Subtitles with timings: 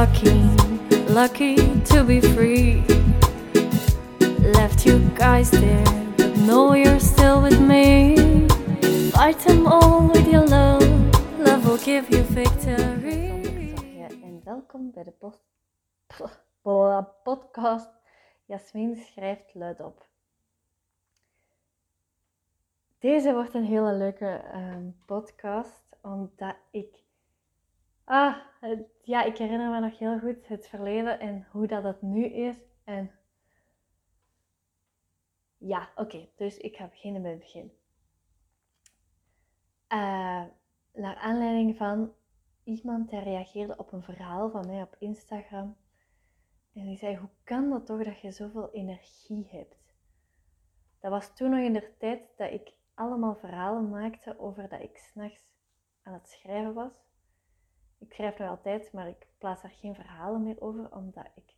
[0.00, 0.32] lucky,
[1.12, 2.82] lucky to be free.
[4.56, 5.84] Left you guys there,
[6.16, 8.16] but know you're still with me.
[9.12, 10.88] Fight them all with your love,
[11.38, 13.74] love will give you victory.
[14.22, 15.12] En welkom bij de
[17.22, 17.90] podcast
[18.44, 20.06] Jasmin schrijft luidop.
[22.98, 27.08] Deze wordt een hele leuke ehm, podcast, omdat ik...
[28.10, 28.36] Ah,
[29.02, 32.56] ja, ik herinner me nog heel goed het verleden en hoe dat het nu is.
[32.84, 33.10] En
[35.58, 37.72] ja, oké, dus ik ga beginnen bij het begin.
[39.86, 40.44] Eh,
[40.92, 42.14] naar aanleiding van
[42.64, 45.76] iemand die reageerde op een verhaal van mij op Instagram.
[46.72, 49.94] En die zei, hoe kan dat toch dat je zoveel energie hebt?
[51.00, 54.98] Dat was toen nog in de tijd dat ik allemaal verhalen maakte over dat ik
[54.98, 55.44] s'nachts
[56.02, 57.09] aan het schrijven was.
[58.00, 61.54] Ik schrijf nog altijd, maar ik plaats daar geen verhalen meer over, omdat ik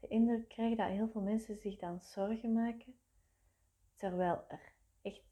[0.00, 2.94] de indruk krijg dat heel veel mensen zich dan zorgen maken.
[3.96, 5.22] Terwijl er echt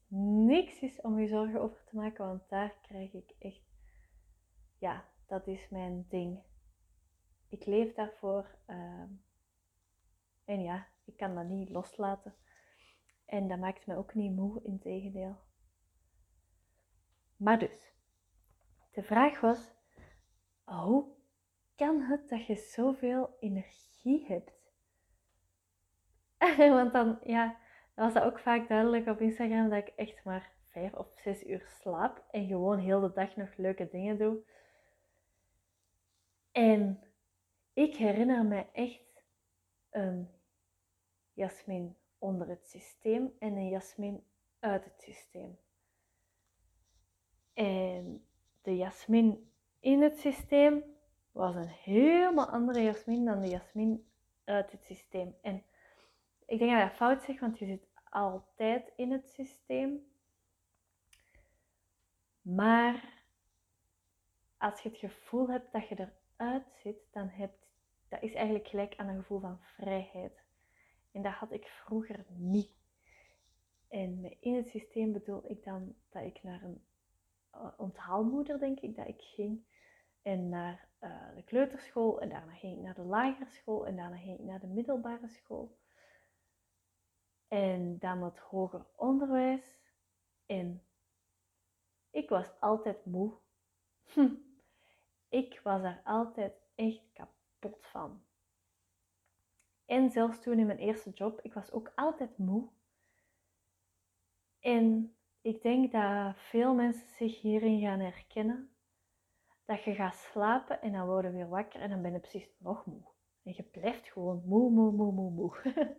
[0.47, 3.69] niks is om je zorgen over te maken, want daar krijg ik echt
[4.79, 6.43] ja, dat is mijn ding.
[7.49, 8.59] Ik leef daarvoor.
[8.67, 9.09] ehm,
[10.45, 12.35] en ja, ik kan dat niet loslaten.
[13.27, 15.37] En dat maakt me ook niet moe, in tegendeel.
[17.37, 17.93] Maar dus,
[18.91, 19.75] de vraag was,
[20.69, 21.05] hoe
[21.77, 24.53] kan het dat je zoveel energie hebt?
[26.77, 27.57] Want dan, ja,
[27.95, 31.67] was dat ook vaak duidelijk op Instagram dat ik echt maar vijf of zes uur
[31.81, 34.39] slaap en gewoon heel de dag nog leuke dingen doe.
[36.53, 37.01] En
[37.73, 39.25] ik herinner me echt
[39.91, 40.29] een
[41.33, 44.25] Jasmin onder het systeem en een Jasmin
[44.59, 45.59] uit het systeem.
[47.53, 48.27] En
[48.63, 50.83] de Jasmin in het systeem
[51.33, 54.09] was een helemaal andere Jasmin dan de Jasmin
[54.45, 55.35] uit het systeem.
[55.43, 55.63] En
[56.47, 60.07] ik denk dat dat fout zeg, want je zit altijd in het systeem.
[62.43, 63.23] Maar
[64.57, 67.53] als je het gevoel hebt dat je eruit zit, dan heb
[68.09, 70.33] dat is eigenlijk gelijk aan een gevoel van vrijheid.
[71.13, 72.71] En dat had ik vroeger niet.
[73.89, 76.83] En in het systeem bedoel ik dan dat ik naar een
[77.77, 79.67] onthaalmoeder, denk ik, dat ik ging.
[80.23, 82.21] En naar uh, de kleuterschool.
[82.21, 83.87] En daarna ging ik naar de lagere school.
[83.87, 85.79] En daarna ging ik naar de middelbare school.
[87.49, 89.81] En dan het hoger onderwijs.
[90.47, 90.83] En
[92.11, 93.33] ik was altijd moe.
[94.05, 94.35] Hm.
[95.29, 98.23] Ik was daar altijd echt kapot van.
[99.87, 102.69] En zelfs toen in mijn eerste job, ik was ook altijd moe.
[104.61, 105.17] En
[105.49, 108.71] ik denk dat veel mensen zich hierin gaan herkennen.
[109.65, 112.49] Dat je gaat slapen en dan word je weer wakker en dan ben je precies
[112.59, 113.03] nog moe.
[113.43, 115.57] En je blijft gewoon moe, moe, moe, moe, moe.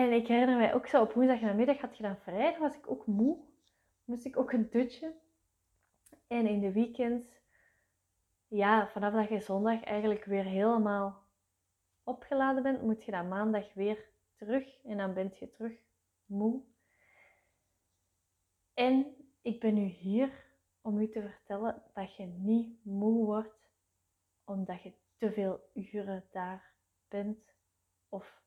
[0.00, 2.60] en ik herinner mij ook zo, op woensdag en middag had je dan vrij, dan
[2.60, 3.38] was ik ook moe.
[4.04, 5.14] Moest ik ook een dutje.
[6.26, 7.26] En in de weekends,
[8.48, 11.22] ja, vanaf dat je zondag eigenlijk weer helemaal
[12.04, 14.84] opgeladen bent, moet je dan maandag weer terug.
[14.84, 15.72] En dan ben je terug
[16.26, 16.74] moe.
[18.76, 20.44] En ik ben nu hier
[20.80, 23.70] om u te vertellen dat je niet moe wordt
[24.44, 26.74] omdat je te veel uren daar
[27.08, 27.54] bent
[28.08, 28.42] of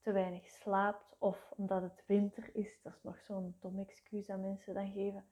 [0.00, 2.80] te weinig slaapt of omdat het winter is.
[2.82, 5.24] Dat is nog zo'n dom excuus dat mensen dan geven.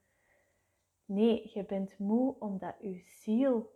[1.05, 3.71] Nee, je bent moe omdat uw ziel,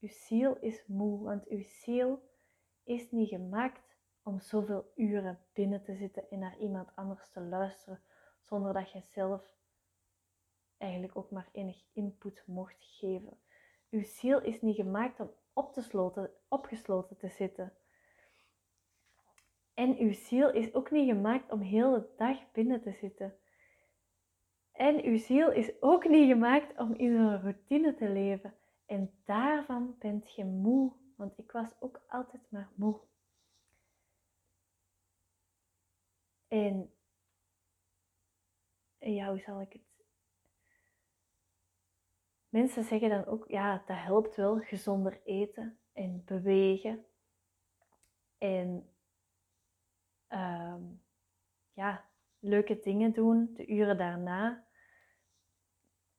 [0.00, 2.22] uw ziel is moe, want uw ziel
[2.82, 8.02] is niet gemaakt om zoveel uren binnen te zitten en naar iemand anders te luisteren
[8.40, 9.54] zonder dat je zelf
[10.84, 13.38] eigenlijk ook maar enig input mocht geven.
[13.90, 17.72] Uw ziel is niet gemaakt om op te sloten, opgesloten te zitten.
[19.74, 23.34] En uw ziel is ook niet gemaakt om heel de dag binnen te zitten.
[24.72, 28.54] En uw ziel is ook niet gemaakt om in zo'n routine te leven.
[28.86, 33.00] En daarvan bent je moe, want ik was ook altijd maar moe.
[36.48, 36.92] En
[38.98, 39.93] ja, hoe zal ik het
[42.54, 47.04] Mensen zeggen dan ook, ja, dat helpt wel, gezonder eten en bewegen.
[48.38, 48.88] En
[50.28, 51.02] um,
[51.72, 52.04] ja,
[52.38, 54.66] leuke dingen doen, de uren daarna.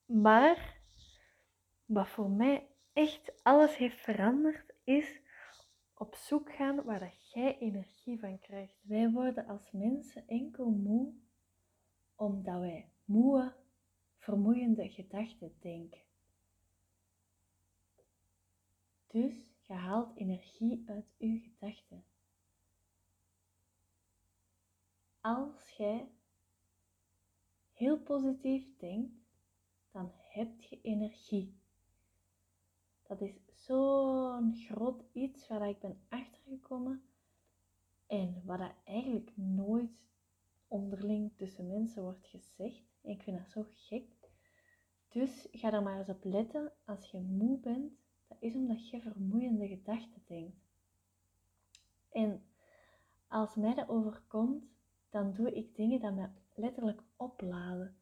[0.06, 0.82] Maar
[1.86, 5.22] wat voor mij echt alles heeft veranderd, is
[5.94, 8.76] op zoek gaan waar dat jij energie van krijgt.
[8.82, 11.14] Wij worden als mensen enkel moe
[12.16, 13.54] omdat wij moe,
[14.18, 16.05] vermoeiende gedachten denken.
[19.16, 22.06] Dus Je haalt energie uit je gedachten.
[25.22, 26.12] Als jij
[27.74, 29.14] heel positief denkt,
[29.92, 31.60] dan heb je energie.
[33.04, 37.04] Dat is zo'n groot iets waar ik ben achtergekomen
[38.08, 39.92] en wat dat eigenlijk nooit
[40.68, 42.84] onderling tussen mensen wordt gezegd.
[43.02, 44.30] Ik vind dat zo gek.
[45.10, 48.05] Dus ga er maar eens op letten als je moe bent.
[48.28, 50.58] Dat is omdat je vermoeiende gedachten denkt.
[52.12, 52.44] En
[53.28, 54.64] als mij dat overkomt,
[55.10, 57.96] dan doe ik dingen die mij letterlijk opladen.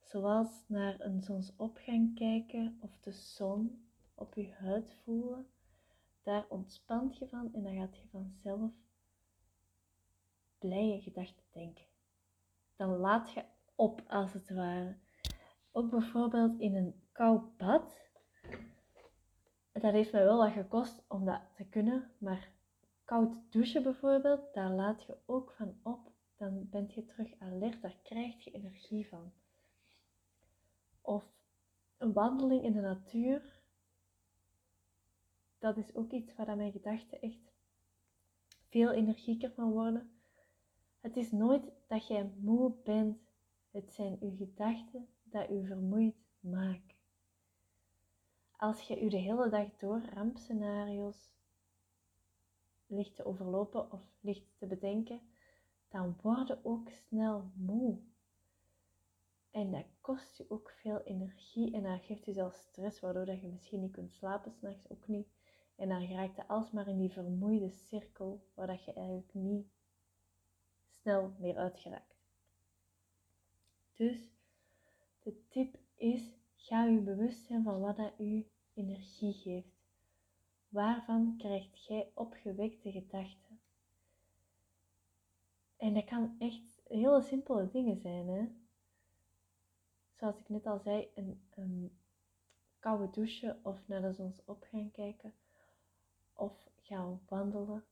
[0.00, 5.46] Zoals naar een zonsopgang kijken of de zon op je huid voelen.
[6.22, 8.72] Daar ontspant je van en dan gaat je vanzelf
[10.58, 11.84] blije gedachten denken.
[12.76, 13.44] Dan laat je
[13.74, 14.96] op als het ware.
[15.72, 18.05] Ook bijvoorbeeld in een koud bad.
[19.80, 22.50] Dat heeft mij wel wat gekost om dat te kunnen, maar
[23.04, 26.10] koud douchen bijvoorbeeld, daar laat je ook van op.
[26.36, 29.32] Dan ben je terug alert, daar krijg je energie van.
[31.00, 31.24] Of
[31.96, 33.60] een wandeling in de natuur,
[35.58, 37.52] dat is ook iets waar mijn gedachten echt
[38.68, 40.10] veel energieker van worden.
[41.00, 43.18] Het is nooit dat jij moe bent,
[43.70, 46.95] het zijn uw gedachten dat u vermoeid maken.
[48.56, 51.30] Als je u de hele dag door rampscenario's
[52.86, 55.20] ligt te overlopen of ligt te bedenken,
[55.88, 57.98] dan word je ook snel moe.
[59.50, 63.48] En dat kost je ook veel energie en dat geeft je zelfs stress, waardoor je
[63.48, 65.28] misschien niet kunt slapen, s'nachts ook niet.
[65.76, 69.66] En dan raakt je alsmaar in die vermoeide cirkel, waar dat je eigenlijk niet
[70.88, 72.16] snel meer uitgeraakt.
[73.94, 74.30] Dus
[75.22, 76.35] de tip is,
[76.66, 79.84] ga je bewust zijn van wat dat u energie geeft.
[80.68, 83.60] Waarvan krijgt jij opgewekte gedachten?
[85.76, 88.28] En dat kan echt hele simpele dingen zijn.
[88.28, 88.48] Hè?
[90.14, 91.98] Zoals ik net al zei, een,
[92.78, 95.34] koude douche of naar de zonsopgang kijken.
[96.34, 97.84] Of gaan wandelen.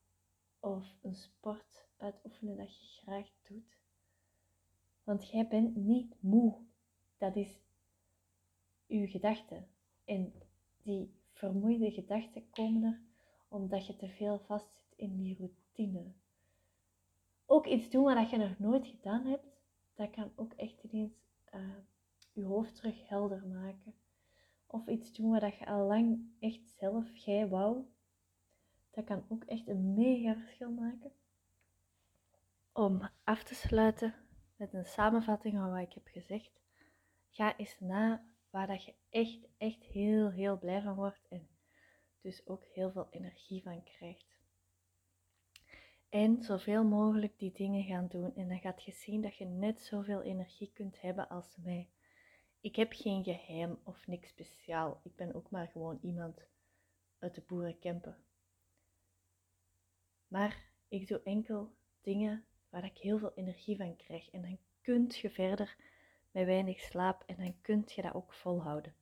[0.61, 3.79] Of een sport uitoefenen dat je graag doet.
[5.05, 6.57] Want jij bent niet moe.
[7.19, 7.64] Dat is
[9.05, 9.65] uw gedachte.
[10.05, 10.33] En
[10.83, 13.01] die vermoeide gedachten komen er
[13.49, 16.13] omdat je te veel vastzit in die routine.
[17.47, 19.61] Ook iets doen wat je nog nooit gedaan hebt,
[19.95, 21.13] dat kan ook echt ineens
[21.55, 21.77] uh,
[22.33, 23.95] je hoofd terug helder maken.
[24.67, 27.85] Of iets doen wat je al lang echt zelf, jij wou,
[28.91, 31.13] dat kan ook echt een mega verschil maken.
[32.73, 34.15] Om af te sluiten
[34.57, 36.61] met een samenvatting van wat ik heb gezegd,
[37.31, 38.25] ga eens na
[38.55, 41.49] waar dat je echt, echt heel, heel blij van wordt en
[42.21, 44.37] dus ook heel veel energie van krijgt.
[46.09, 49.83] En zoveel mogelijk die dingen gaan doen en dan gaat je zien dat je net
[49.83, 51.89] zoveel energie kunt hebben als mij.
[52.61, 55.01] Ik heb geen geheim of niks speciaal.
[55.05, 56.47] Ik ben ook maar gewoon iemand
[57.19, 58.17] uit de boerenkempen.
[60.29, 64.31] Maar ik doe enkel dingen waar ik heel veel energie van krijg.
[64.31, 65.77] En dan kunt je verder
[66.35, 68.95] met weinig slaap en dan kunt je dat ook volhouden.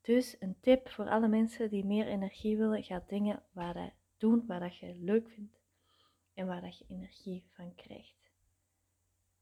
[0.00, 4.46] Dus een tip voor alle mensen die meer energie willen, ga dingen waar dat doen
[4.46, 5.60] waar dat je leuk vindt
[6.34, 8.30] en waar dat je energie van krijgt.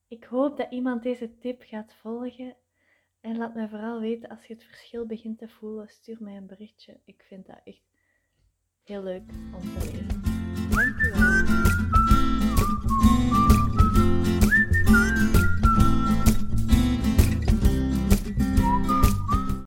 [0.08, 2.56] Ik hoop dat iemand deze tip gaat volgen
[3.20, 5.88] en laat mij vooral weten als je het verschil begint te voelen.
[5.88, 7.00] Stuur mij een berichtje.
[7.04, 7.84] Ik vind dat echt
[8.84, 10.25] heel leuk om te lezen.